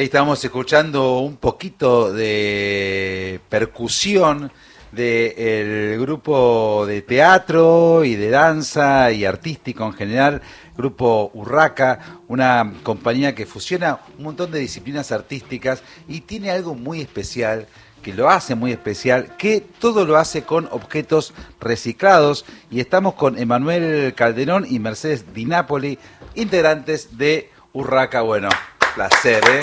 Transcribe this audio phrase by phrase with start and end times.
[0.00, 4.50] Estamos escuchando un poquito de percusión
[4.92, 10.40] del grupo de teatro y de danza y artístico en general,
[10.74, 17.02] grupo Urraca, una compañía que fusiona un montón de disciplinas artísticas y tiene algo muy
[17.02, 17.66] especial
[18.02, 23.36] que lo hace muy especial, que todo lo hace con objetos reciclados y estamos con
[23.36, 25.98] Emanuel Calderón y Mercedes Di Napoli,
[26.36, 28.22] integrantes de Urraca.
[28.22, 28.48] Bueno,
[28.94, 29.60] placer, ¿eh?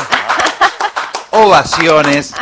[1.32, 2.34] Ovaciones.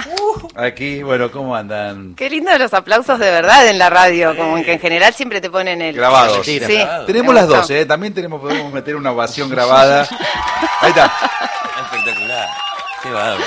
[0.56, 2.16] Aquí, bueno, ¿cómo andan?
[2.16, 5.50] Qué lindo los aplausos de verdad en la radio, como que en general siempre te
[5.50, 5.96] ponen el...
[5.96, 6.46] Grabados.
[6.46, 6.62] Sí,
[7.06, 7.86] tenemos las dos, ¿eh?
[7.86, 10.08] También tenemos, podemos meter una ovación grabada.
[10.82, 11.12] Ahí está.
[11.92, 12.50] Espectacular.
[13.04, 13.44] Qué bárbaro.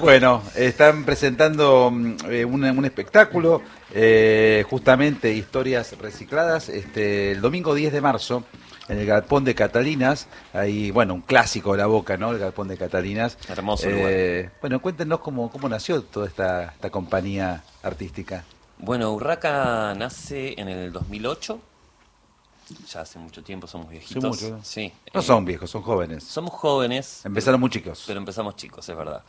[0.00, 3.62] Bueno, están presentando mm, eh, un, un espectáculo,
[3.92, 8.44] eh, justamente historias recicladas, este, el domingo 10 de marzo
[8.88, 12.32] en el Galpón de Catalinas, ahí, bueno, un clásico de la boca, ¿no?
[12.32, 13.38] El Galpón de Catalinas.
[13.48, 18.44] Hermoso Eh, Bueno, cuéntenos cómo, cómo nació toda esta, esta compañía artística.
[18.78, 21.60] Bueno, Urraca nace en el 2008.
[22.90, 24.24] Ya hace mucho tiempo, somos viejitos.
[24.24, 24.64] mucho, ¿no?
[24.64, 24.92] Sí.
[25.12, 26.24] No eh, son viejos, son jóvenes.
[26.24, 27.24] Somos jóvenes.
[27.24, 28.04] Empezaron muy chicos.
[28.06, 29.22] Pero empezamos chicos, es verdad.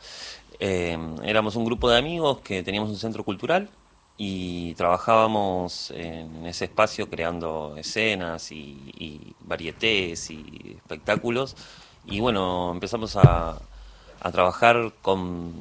[0.58, 3.68] Eh, éramos un grupo de amigos que teníamos un centro cultural
[4.16, 11.56] y trabajábamos en ese espacio creando escenas y, y varietés y espectáculos.
[12.06, 13.58] Y bueno, empezamos a,
[14.20, 15.52] a trabajar con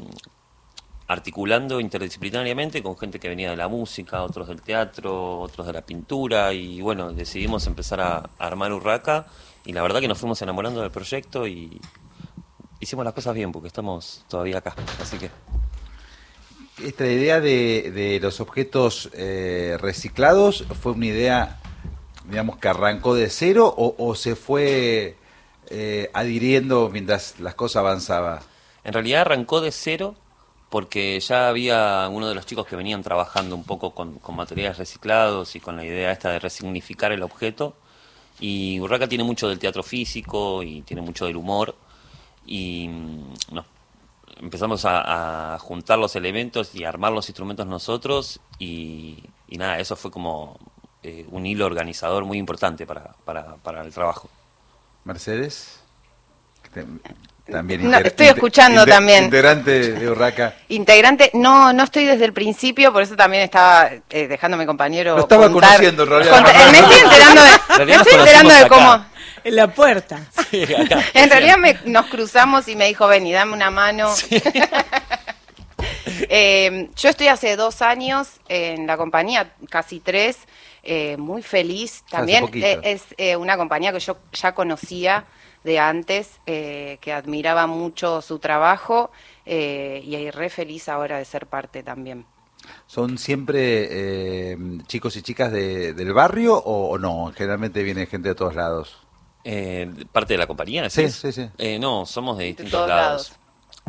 [1.08, 5.82] articulando interdisciplinariamente con gente que venía de la música, otros del teatro, otros de la
[5.82, 9.28] pintura y bueno, decidimos empezar a, a armar Urraca
[9.66, 11.80] y la verdad que nos fuimos enamorando del proyecto y
[12.80, 15.30] hicimos las cosas bien porque estamos todavía acá, así que
[16.82, 21.60] Esta idea de, de los objetos eh, reciclados fue una idea,
[22.28, 25.16] digamos, que arrancó de cero o, se fue
[25.70, 28.40] eh, adhiriendo mientras las cosas avanzaban.
[28.84, 30.16] En realidad arrancó de cero
[30.70, 34.80] porque ya había uno de los chicos que venían trabajando un poco con, con materiales
[34.80, 37.76] reciclados y con la idea esta de resignificar el objeto.
[38.40, 41.76] Y Urraca tiene mucho del teatro físico y tiene mucho del humor.
[42.48, 43.66] Y mm, nos
[44.40, 48.40] empezamos a, a juntar los elementos y armar los instrumentos nosotros.
[48.60, 50.58] Y, y nada, eso fue como
[51.04, 54.30] eh, un hilo organizador muy importante para, para, para el trabajo.
[55.06, 55.80] Mercedes,
[57.52, 59.26] también No, estoy escuchando también.
[59.26, 60.56] Integrante de Urraca.
[60.70, 64.66] Integrante, no, no estoy desde el principio, por eso también estaba eh, dejando a mi
[64.66, 65.16] compañero.
[65.18, 66.36] Lo estaba contar- conociendo, en realidad.
[66.38, 67.50] contar- eh, me estoy enterando de,
[67.86, 69.06] me estoy enterando cómo.
[69.44, 70.20] En la puerta.
[71.14, 74.14] En realidad me- nos cruzamos y me dijo, ven y dame una mano.
[76.30, 80.38] Eh, yo estoy hace dos años en la compañía, casi tres,
[80.84, 82.04] eh, muy feliz.
[82.10, 85.26] También eh, es eh, una compañía que yo ya conocía
[85.64, 89.12] de antes, eh, que admiraba mucho su trabajo
[89.46, 92.26] eh, y re feliz ahora de ser parte también.
[92.88, 97.32] ¿Son siempre eh, chicos y chicas de- del barrio o, o no?
[97.36, 99.00] Generalmente viene gente de todos lados.
[99.44, 100.90] Eh, ¿Parte de la compañía?
[100.90, 101.50] Sí, sí, sí.
[101.58, 102.90] Eh, no, somos de distintos lados.
[102.90, 103.34] lados.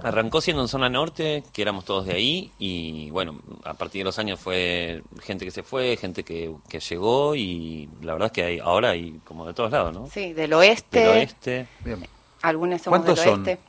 [0.02, 4.04] Arrancó siendo en zona norte, que éramos todos de ahí, y bueno, a partir de
[4.06, 8.32] los años fue gente que se fue, gente que, que llegó, y la verdad es
[8.32, 10.08] que hay, ahora hay como de todos lados, ¿no?
[10.12, 12.04] Sí, del oeste, Del oeste, Bien.
[12.42, 13.46] algunos somos ¿Cuántos del son?
[13.46, 13.60] oeste.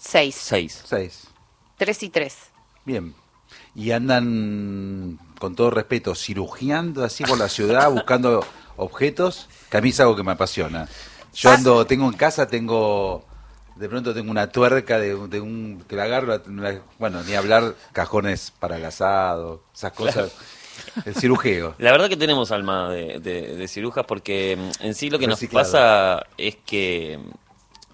[0.00, 0.82] Seis, seis.
[0.84, 1.28] Seis.
[1.76, 2.36] tres y tres.
[2.84, 3.14] Bien.
[3.76, 8.44] Y andan, con todo respeto, cirugiando así por la ciudad, buscando
[8.76, 10.88] objetos, que a mí es algo que me apasiona.
[11.38, 11.54] Yo Ah.
[11.54, 13.24] ando, tengo en casa, tengo,
[13.76, 16.40] de pronto tengo una tuerca de, un- de un, que la agarro,
[16.98, 20.32] bueno, ni hablar cajones para el asado, esas cosas,
[21.04, 21.76] el cirujeo.
[21.78, 25.28] La verdad que tenemos alma de, de, de cirujas porque mm, en sí lo que
[25.28, 27.20] nos pasa es que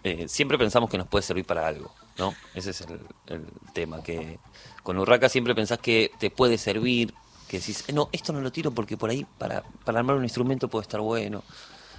[0.04, 2.34] eh, siempre pensamos que nos puede servir para algo, ¿no?
[2.54, 4.38] Ese es el, el tema, que
[4.82, 7.12] con Urraca siempre pensás que te puede servir,
[7.48, 10.24] que decís, "Eh, no, esto no lo tiro porque por ahí para, para armar un
[10.24, 11.42] instrumento puede estar bueno.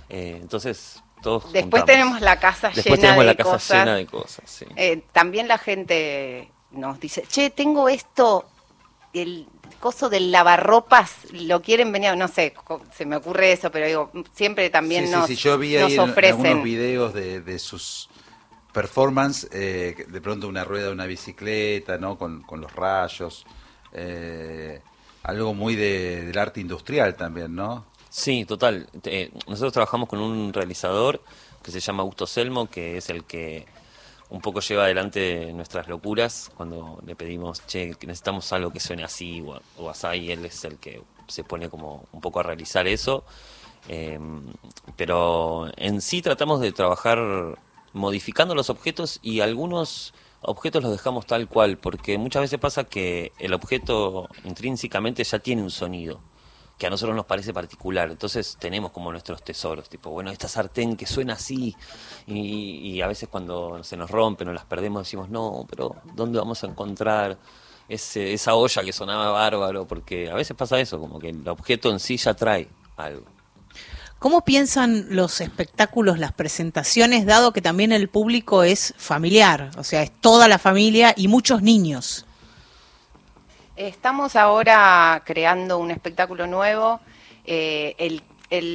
[0.10, 1.86] Eh, entonces, todos Después juntamos.
[1.86, 3.80] tenemos la casa Después llena tenemos de la casa cosas.
[3.80, 4.66] llena de cosas, sí.
[4.76, 8.46] Eh, también la gente nos dice, che, tengo esto,
[9.14, 9.48] el
[9.80, 12.54] coso del lavarropas, lo quieren venir, no sé,
[12.94, 15.84] se me ocurre eso, pero digo, siempre también sí, nos, sí, sí, yo vi nos
[15.92, 16.46] ahí en, en ofrecen.
[16.46, 18.10] algunos videos de, de sus
[18.74, 22.18] performance, eh, de pronto una rueda de una bicicleta, ¿no?
[22.18, 23.46] Con, con los rayos,
[23.94, 24.82] eh,
[25.24, 27.86] algo muy de- del arte industrial también, ¿no?
[28.18, 28.88] Sí, total.
[29.04, 31.22] Eh, nosotros trabajamos con un realizador
[31.62, 33.66] que se llama Augusto Selmo, que es el que
[34.30, 39.42] un poco lleva adelante nuestras locuras cuando le pedimos, che, necesitamos algo que suene así
[39.42, 43.26] o, o así, él es el que se pone como un poco a realizar eso.
[43.90, 44.18] Eh,
[44.96, 47.20] pero en sí tratamos de trabajar
[47.92, 53.34] modificando los objetos y algunos objetos los dejamos tal cual, porque muchas veces pasa que
[53.40, 56.22] el objeto intrínsecamente ya tiene un sonido
[56.78, 58.10] que a nosotros nos parece particular.
[58.10, 61.76] Entonces tenemos como nuestros tesoros, tipo, bueno, esta sartén que suena así,
[62.28, 66.64] y, a veces cuando se nos rompen o las perdemos decimos, no, pero ¿dónde vamos
[66.64, 67.38] a encontrar
[67.88, 69.86] ese, esa olla que sonaba bárbaro?
[69.88, 72.68] Porque a veces pasa eso, como que el objeto en sí ya trae
[72.98, 73.26] algo.
[74.18, 79.70] ¿Cómo piensan los espectáculos, las presentaciones, dado que también el público es familiar?
[79.78, 82.26] O sea, es toda la familia y muchos niños.
[83.76, 87.02] Estamos ahora creando un espectáculo nuevo.
[87.46, 88.22] Eh, el,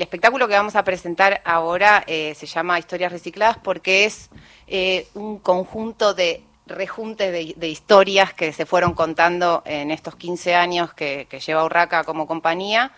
[0.02, 4.28] espectáculo que vamos a presentar ahora eh, se llama Historias Recicladas porque es
[4.66, 10.92] eh, un conjunto de rejuntes de, historias que se fueron contando en estos 15 años
[10.92, 12.92] que, lleva Urraca como compañía.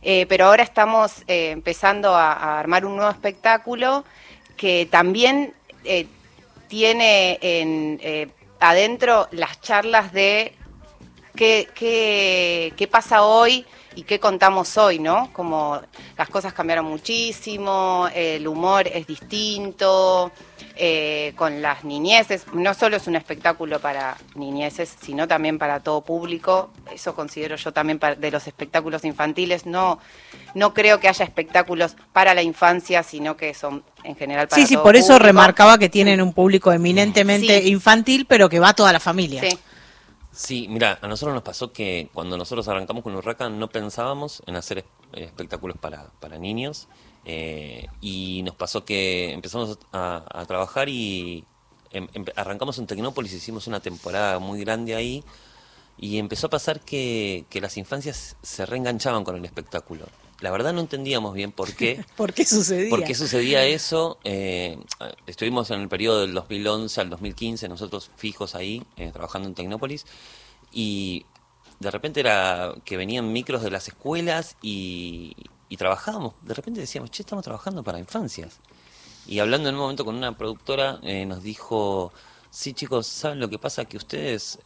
[0.00, 4.04] pero ahora estamos empezando a, armar un nuevo espectáculo
[4.56, 5.52] que también
[6.68, 10.54] tiene en, adentro las charlas de
[11.40, 13.64] qué, qué, pasa hoy
[13.94, 15.30] y qué contamos hoy, ¿no?
[15.32, 15.80] Como
[16.18, 20.32] las cosas cambiaron muchísimo, el humor es distinto,
[20.76, 26.02] eh, con las niñeces, no solo es un espectáculo para niñeces, sino también para todo
[26.02, 29.98] público, eso considero yo también de los espectáculos infantiles, no,
[30.54, 34.68] no creo que haya espectáculos para la infancia, sino que son en general para Sí,
[34.68, 38.92] sí, por eso remarcaba que tienen un público eminentemente infantil, pero que va a toda
[38.92, 39.40] la familia.
[39.40, 39.58] Sí.
[40.32, 44.54] Sí, mira, a nosotros nos pasó que cuando nosotros arrancamos con Urraca no pensábamos en
[44.56, 46.86] hacer espectáculos para, para niños
[47.24, 51.44] eh, y nos pasó que empezamos a, trabajar y
[51.90, 55.24] em, em, arrancamos en Tecnópolis, hicimos una temporada muy grande ahí
[55.98, 60.06] y empezó a pasar que, que las infancias se reenganchaban con el espectáculo.
[60.40, 62.04] La verdad no entendíamos bien por qué.
[62.16, 62.90] ¿Por qué sucedía?
[62.90, 64.18] ¿Por qué sucedía eso?
[64.24, 64.78] Eh,
[65.26, 70.06] estuvimos en el periodo del 2011 al 2015, nosotros fijos ahí, eh, trabajando en Tecnópolis,
[70.72, 71.26] y
[71.78, 75.36] de repente era que venían micros de las escuelas y,
[75.78, 76.34] trabajábamos.
[76.42, 78.58] De repente decíamos, che, estamos trabajando para infancias.
[79.26, 82.12] Y hablando en un momento con una productora, eh, nos dijo,
[82.50, 83.84] sí chicos, ¿saben lo que pasa?
[83.84, 84.58] Que ustedes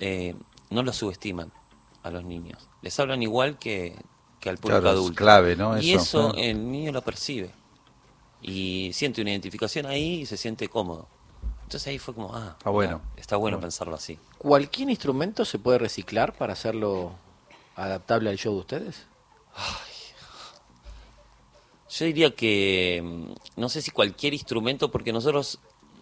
[0.70, 1.52] no los subestiman
[2.02, 2.66] a los niños.
[2.82, 3.96] Les hablan igual que,
[4.44, 5.16] que al público adulto.
[5.16, 5.80] clave, ¿no?
[5.80, 7.50] Y eso, el niño lo percibe.
[8.42, 11.08] Y siente una identificación ahí y se siente cómodo.
[11.62, 14.18] Entonces ahí fue como, ah, está bueno, está bueno, pensarlo así.
[14.36, 17.12] ¿Cualquier instrumento se puede reciclar para hacerlo
[17.74, 19.06] adaptable al show de ustedes?
[21.88, 25.58] Yo diría que mm, no sé si cualquier instrumento, porque nosotros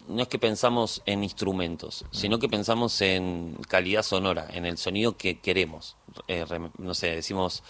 [0.09, 5.15] no es que pensamos en instrumentos, sino que pensamos en calidad sonora, en el sonido
[5.15, 5.95] que queremos.
[6.27, 6.45] Eh,
[6.77, 7.63] no sé, decimos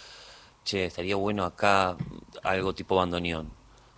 [0.63, 1.97] che, estaría bueno acá
[2.43, 3.49] algo tipo bandoneón.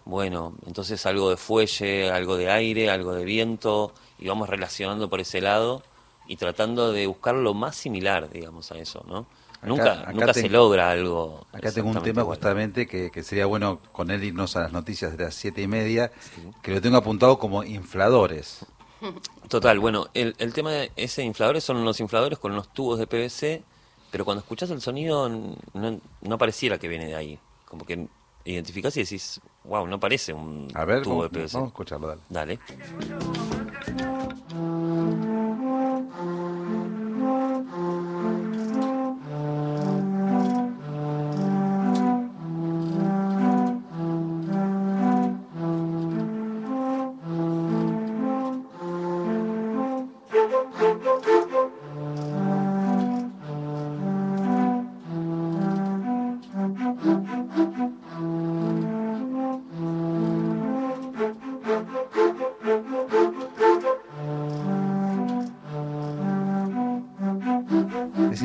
[0.06, 5.20] Bueno, entonces algo de fuelle, algo de aire, algo de viento, y vamos relacionando por
[5.20, 5.82] ese lado
[6.28, 9.26] y tratando de buscar lo más similar, digamos, a eso, ¿no?
[9.66, 11.48] nunca nunca se logra algo.
[11.52, 15.24] Acá tengo un tema justamente que, sería bueno con él irnos a las noticias de
[15.24, 16.12] las siete y media,
[16.62, 18.66] que lo tengo apuntado como infladores.
[19.50, 23.08] Total, bueno, el, el tema de ese infladores son los infladores con unos tubos de
[23.08, 23.64] PVC
[24.16, 27.38] pero cuando escuchas el sonido no, no pareciera que viene de ahí.
[27.66, 28.08] Como que
[28.46, 30.70] identificás y decís, wow, no parece un
[31.04, 31.56] tubo de PVC.
[31.56, 32.58] Vamos a escucharlo, dale.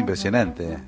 [0.01, 0.79] Impresionante.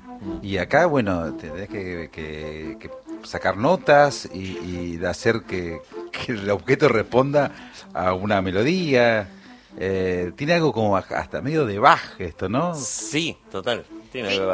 [0.41, 2.89] Y acá, bueno, tenés que,
[3.23, 5.79] sacar notas y, hacer que,
[6.27, 7.51] el objeto responda
[7.93, 9.29] a una melodía.
[9.77, 12.75] Eh, tiene algo como hasta medio de baje esto, ¿no?
[12.75, 13.85] Sí, total.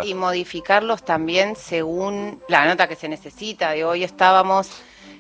[0.04, 3.72] y modificarlos también según la nota que se necesita.
[3.72, 4.70] De hoy estábamos,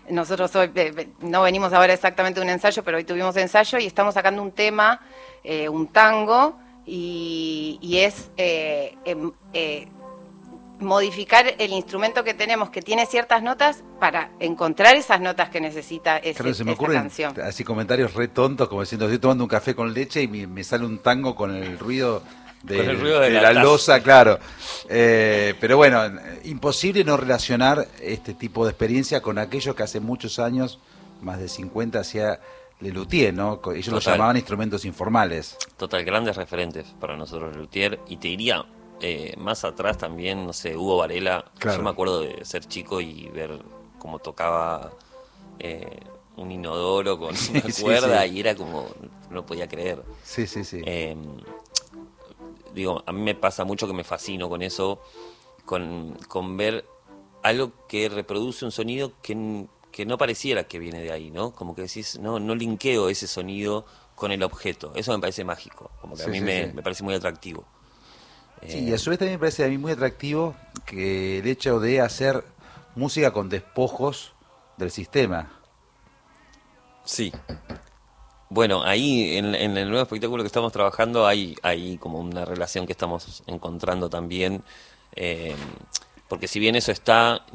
[0.09, 3.85] nosotros hoy eh, no venimos ahora exactamente de un ensayo, pero hoy tuvimos ensayo y
[3.85, 5.01] estamos sacando un tema,
[5.43, 6.55] eh, un tango
[6.89, 9.87] y, es eh, em, eh,
[10.79, 16.17] modificar el instrumento que tenemos que tiene ciertas notas para encontrar esas notas que necesita
[16.17, 17.11] ese, claro, se me ocurren
[17.43, 20.85] así comentarios re tontos como diciendo estoy tomando un café con leche y me, sale
[20.85, 22.23] un tango con el ruido
[22.63, 24.37] de, la, losa, claro.
[24.89, 26.01] Eh, pero bueno,
[26.43, 30.79] imposible no relacionar este tipo de experiencia con aquello que hace muchos años,
[31.21, 32.41] más de 50, hacía
[32.79, 33.59] Le Luthier, ¿no?
[33.73, 34.13] Ellos lo Total.
[34.13, 35.57] llamaban instrumentos informales.
[35.77, 37.99] Total, grandes referentes para nosotros, Luthier.
[38.07, 38.65] Y te diría,
[39.01, 41.45] eh, más atrás también, no sé, Hugo Varela.
[41.57, 41.77] Claro.
[41.77, 43.59] Yo me acuerdo de ser chico y ver
[43.97, 44.91] cómo tocaba
[45.59, 45.99] eh,
[46.37, 48.35] un inodoro con una cuerda sí.
[48.35, 48.87] y era como,
[49.29, 50.03] no podía creer.
[50.23, 50.81] Sí, sí, sí.
[50.85, 51.17] Eh,
[52.73, 55.01] digo, a mí me pasa mucho que me fascino con eso,
[55.65, 56.85] con, con ver
[57.43, 61.51] algo que reproduce un sonido que, que no pareciera que viene de ahí, ¿no?
[61.55, 64.93] Como que decís, no, no linkeo ese sonido con el objeto.
[64.95, 66.73] Eso me parece mágico, como que Sí, a mí sí, me, sí.
[66.73, 67.65] me parece muy atractivo.
[68.65, 70.55] Sí, Eh, y a su vez también me parece a mí muy atractivo
[70.85, 72.43] que el hecho de hacer
[72.95, 74.33] música con despojos
[74.77, 75.51] del sistema.
[77.03, 77.31] Sí.
[78.49, 82.85] Bueno, ahí en, en el nuevo espectáculo que estamos trabajando hay, hay como una relación
[82.87, 84.63] que estamos encontrando también,
[85.15, 85.55] eh,
[86.27, 87.45] porque si bien eso está,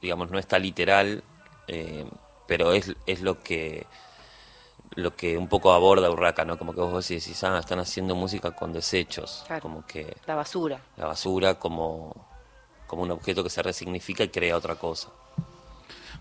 [0.00, 1.24] digamos, no está literal,
[1.68, 2.06] eh,
[2.46, 3.86] pero es, es lo que
[4.94, 6.56] lo que un poco aborda Urraca, ¿no?
[6.58, 9.60] Como que vos decís, ah, están haciendo música con desechos, Claro.
[9.62, 10.80] como que La basura.
[10.96, 12.14] la basura como,
[12.86, 15.08] como un objeto que se resignifica y crea otra cosa.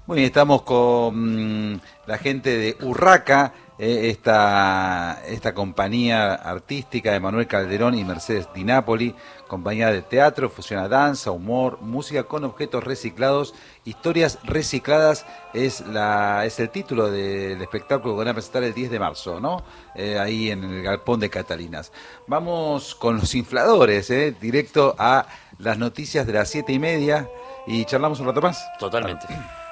[0.08, 7.20] Muy bien, estamos con mm, la gente de Urraca, eh, esta, esta compañía artística de
[7.20, 9.14] Manuel Calderón y Mercedes Di Napoli,
[9.48, 13.54] compañía de teatro, fusiona danza, humor, música con objetos reciclados,
[13.84, 18.92] historias recicladas es la es el título del espectáculo que van a presentar el 10
[18.92, 19.64] de marzo, ¿no?
[19.94, 21.92] Eh, ahí en el galpón de Catalinas.
[22.28, 25.28] Vamos con los infladores, eh, directo a
[25.60, 27.30] las noticias de las siete y media
[27.68, 28.66] y charlamos un rato más.
[28.80, 29.28] Totalmente.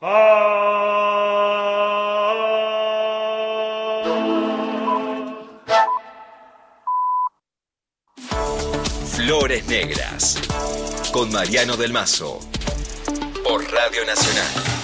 [0.00, 0.12] Flores
[9.66, 10.38] Negras
[11.12, 12.38] con Mariano del Mazo
[13.42, 14.77] por Radio Nacional.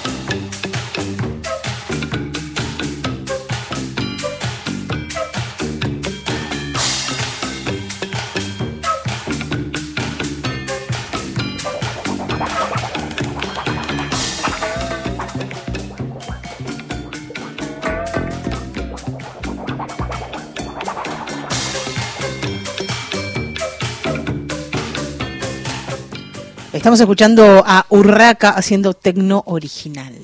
[26.85, 30.14] Estamos escuchando a Urraca haciendo tecno original.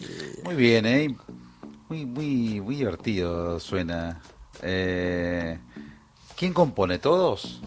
[0.45, 1.17] Muy bien, ¿eh?
[1.89, 4.21] Muy, muy, muy divertido suena.
[4.61, 5.59] Eh,
[6.37, 6.99] ¿Quién compone?
[6.99, 7.63] ¿Todos?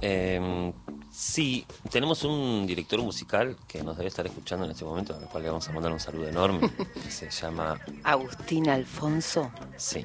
[0.00, 0.72] Eh,
[1.12, 5.44] sí, tenemos un director musical que nos debe estar escuchando en este momento, al cual
[5.44, 6.68] le vamos a mandar un saludo enorme.
[6.94, 9.52] que se llama, Agustín Alfonso.
[9.76, 10.04] sí,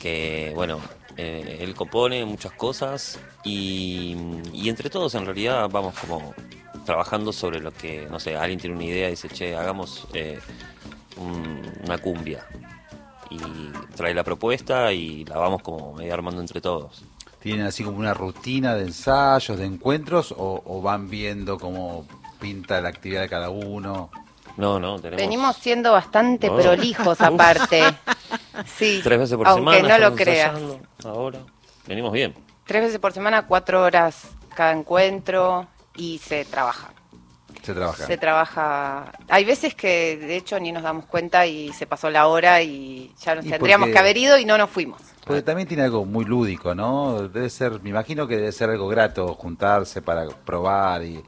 [0.00, 0.80] que bueno,
[1.16, 4.16] eh, él compone muchas cosas y,
[4.52, 6.34] y entre todos en realidad vamos como
[6.86, 10.38] trabajando sobre lo que, no sé, alguien tiene una idea y dice, che, hagamos eh,
[11.18, 12.46] un- una cumbia.
[13.28, 13.38] Y
[13.96, 17.02] trae la propuesta y la vamos como medio armando entre todos.
[17.40, 22.06] ¿Tienen así como una rutina de ensayos, de encuentros o, o van viendo cómo
[22.40, 24.10] pinta la actividad de cada uno?
[24.56, 25.20] No, no, tenemos...
[25.20, 27.82] Venimos siendo bastante prolijos aparte.
[28.64, 29.98] Sí, Tres veces por aunque semana.
[29.98, 30.58] no lo creas.
[31.04, 31.40] Ahora.
[31.86, 32.34] Venimos bien.
[32.64, 34.22] Tres veces por semana, cuatro horas
[34.54, 35.66] cada encuentro
[35.96, 36.92] y se trabaja.
[37.62, 38.06] Se trabaja.
[38.06, 39.12] Se trabaja.
[39.28, 43.12] Hay veces que de hecho ni nos damos cuenta y se pasó la hora y
[43.20, 45.00] ya nos Y tendríamos porque- que haber ido y no nos fuimos.
[45.24, 47.28] Porque también tiene algo muy lúdico, ¿no?
[47.28, 51.20] Debe ser, me imagino que debe ser algo grato juntarse para probar y,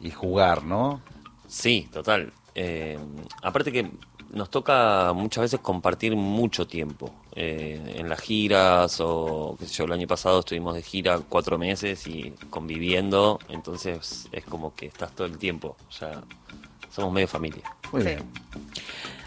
[0.00, 1.00] y jugar, ¿no?
[1.46, 2.32] Sí, total.
[2.54, 2.98] Eh,
[3.42, 3.90] aparte que
[4.30, 7.10] nos toca muchas veces compartir mucho tiempo
[7.40, 11.56] eh, en las giras o qué sé yo, el año pasado estuvimos de gira cuatro
[11.56, 16.20] meses y conviviendo, entonces es como que estás todo el tiempo, ya
[16.90, 17.62] somos medio familia.
[17.92, 18.08] Muy Sí.
[18.08, 18.24] bien.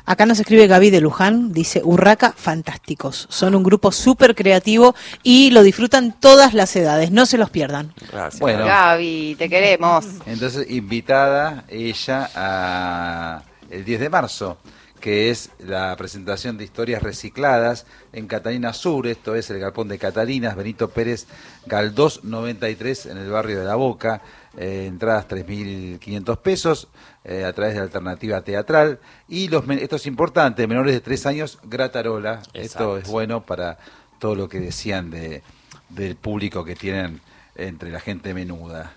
[0.06, 3.28] Acá nos escribe Gaby de Luján, dice Urraca, fantásticos.
[3.30, 7.94] Son un grupo súper creativo y lo disfrutan todas las edades, no se los pierdan.
[8.12, 8.42] Gracias.
[8.42, 8.66] Bueno.
[8.66, 10.06] Gaby, te queremos.
[10.26, 14.58] Entonces, invitada ella a el 10 de marzo,
[15.02, 19.98] que es la presentación de historias recicladas en Catalina Sur, esto es el galpón de
[19.98, 21.28] Catalinas, Benito Pérez
[21.66, 24.22] Galdós 93 en el barrio de La Boca,
[24.56, 26.88] eh, entradas 3.500 pesos
[27.26, 29.00] eh, a través de alternativa teatral.
[29.28, 33.80] Y los esto es importante, menores de 3 años, gratarola, esto es bueno para
[34.20, 35.42] todo lo que decían de,
[35.90, 37.22] del público que tienen
[37.56, 38.94] entre la gente menuda.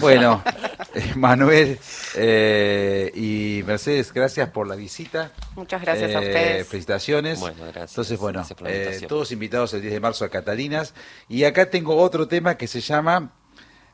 [0.00, 0.42] Bueno,
[0.94, 1.78] eh, Manuel
[2.16, 5.32] eh, y Mercedes, gracias por la visita.
[5.54, 6.68] Muchas gracias a Eh, ustedes.
[6.68, 7.40] Felicitaciones.
[7.40, 7.92] Bueno, gracias.
[7.92, 10.94] Entonces, bueno, Gracias eh, todos invitados el 10 de marzo a Catalinas.
[11.28, 13.32] Y acá tengo otro tema que se llama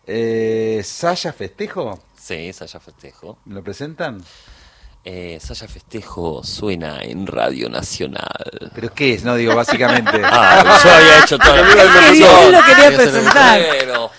[0.07, 2.03] eh, Saya Festejo.
[2.19, 3.39] Sí, esa ya festejo.
[3.47, 4.23] ¿Me lo presentan?
[5.11, 8.71] Eh, Saya Festejo suena en Radio Nacional.
[8.75, 9.25] ¿Pero qué es?
[9.25, 10.11] No, digo, básicamente.
[10.23, 13.61] Ah, yo había hecho que él lo quería presentar.
[13.71, 14.11] Pero,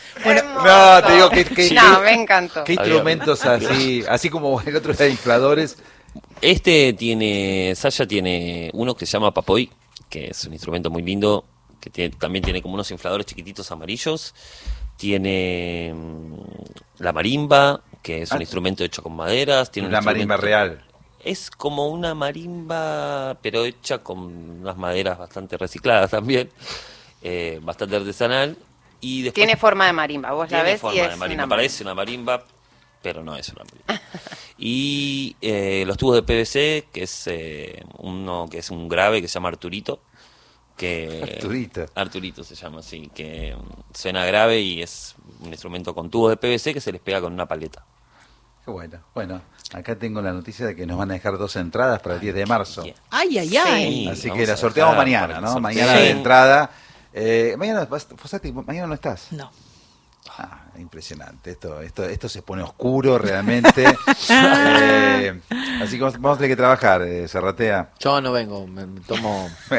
[0.65, 1.46] No, te digo que...
[1.46, 2.63] que- No, me encantó.
[2.63, 5.77] ¿Qué instrumentos así, así como el otro de infladores?
[6.41, 9.69] Este tiene, Saya tiene uno que se llama Papoy,
[10.10, 11.46] que es un instrumento muy lindo,
[11.79, 14.34] que tiene- también tiene como unos infladores chiquititos amarillos.
[14.98, 16.34] Tiene mm,
[17.03, 18.41] la marimba, que es un Ah.
[18.41, 19.72] instrumento hecho con maderas.
[19.72, 20.84] Tiene un La marimba real.
[21.24, 24.20] Es como una marimba, pero hecha con
[24.62, 26.50] unas maderas bastante recicladas también,
[27.22, 28.58] eh, bastante artesanal.
[29.01, 31.44] Y después Tiene forma de marimba, vos la tiene ves forma y de es marimba,
[31.46, 32.44] una parece una marimba,
[33.01, 34.01] pero no es una marimba.
[34.58, 39.27] y eh, los tubos de PVC, que es eh, uno que es un grave que
[39.27, 40.00] se llama Arturito,
[40.79, 41.86] que Arturito.
[41.93, 46.38] Arturito se llama así, que mm, suena grave y es un instrumento con tubos de
[46.38, 47.86] PVC que se les pega con una paleta.
[48.63, 49.00] Qué bueno.
[49.13, 49.41] Bueno,
[49.74, 52.33] acá tengo la noticia de que nos van a dejar dos entradas para el 10
[52.36, 52.83] de marzo.
[53.09, 53.91] Ay, ay, ay.
[53.91, 54.09] Sí.
[54.09, 55.59] Así que la sorteamos mañana, ¿no?
[55.59, 56.00] Mañana Sí.
[56.00, 56.69] de entrada.
[57.13, 59.31] Eh, mañana, Fosati, mañana no estás.
[59.31, 59.51] No.
[60.38, 61.51] Ah, impresionante.
[61.51, 63.86] Esto, esto, esto se pone oscuro realmente.
[64.31, 65.41] Eh,
[65.81, 67.91] así que vamos, a tener que trabajar, eh, Serratea.
[68.00, 69.50] Yo no vengo, me, tomo,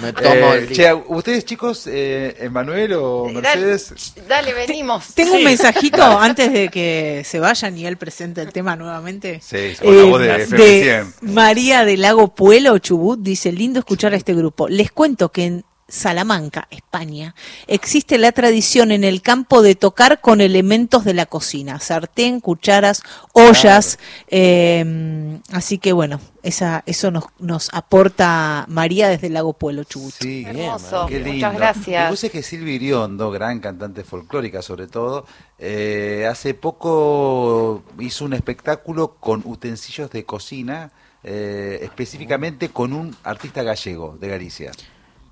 [0.00, 5.14] me tomo eh, el che, ustedes chicos, eh, Emanuel o Mercedes, Dale, dale, venimos.
[5.14, 9.40] Tengo un mensajito antes de que se vayan y él presente el tema nuevamente.
[9.42, 11.34] Sí, con la voz de de 100.
[11.34, 14.68] María del Lago Puelo, Chubut, dice, lindo escuchar a este grupo.
[14.68, 17.34] Les cuento que en Salamanca, España,
[17.68, 23.02] existe la tradición en el campo de tocar con elementos de la cocina, sartén, cucharas,
[23.32, 29.84] ollas, eh, así que bueno, esa, eso nos, nos aporta María desde el Lago Puelo,
[29.84, 30.12] Chubut.
[30.12, 31.52] Sí, Hermoso, qué muchas lindo.
[31.52, 32.06] gracias.
[32.06, 35.24] Y vos sabés que Silvia Iriondo, gran cantante folclórica sobre todo,
[35.58, 40.90] eh, hace poco hizo un espectáculo con utensilios de cocina,
[41.22, 44.72] eh, específicamente con un artista gallego de Galicia.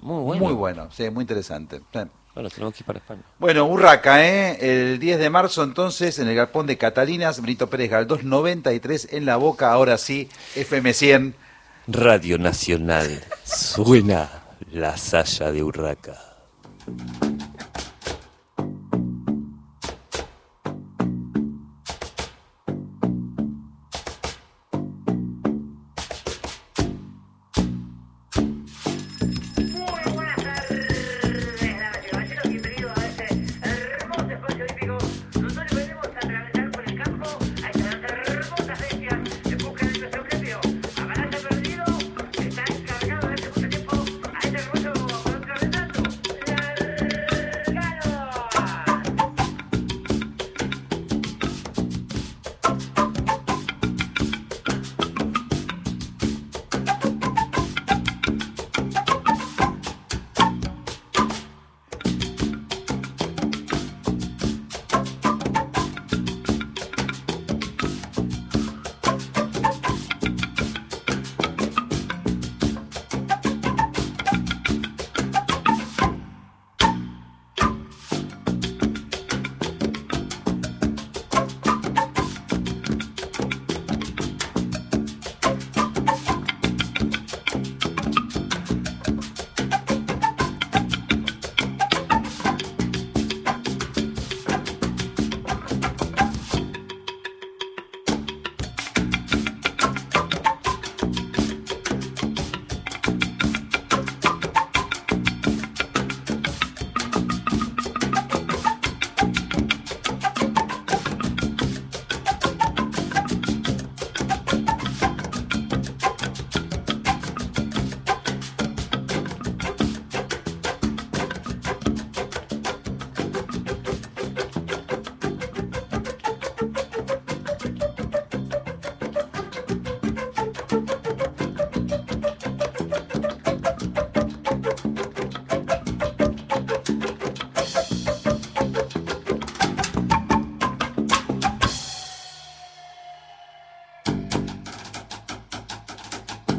[0.04, 0.44] Muy bueno.
[0.44, 1.80] Muy bueno, sí, muy interesante.
[2.34, 3.22] Bueno, tenemos que ir para España.
[3.38, 4.58] Bueno, Urraca, ¿eh?
[4.60, 9.24] El 10 de marzo entonces en el galpón de Catalinas, Benito Pérez Galdós 93 en
[9.24, 11.34] la boca, ahora sí, FM 100.
[11.86, 13.24] Radio Nacional.
[13.44, 14.28] Suena
[14.72, 16.18] la saya de Urraca.